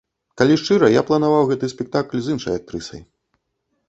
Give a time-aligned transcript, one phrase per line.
[0.41, 3.01] Калі шчыра, я планаваў гэты спектакль з іншай актрысай.